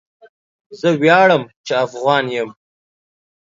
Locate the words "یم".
2.35-2.49